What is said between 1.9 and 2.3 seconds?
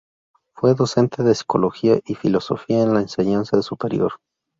y